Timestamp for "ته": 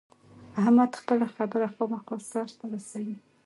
2.59-2.65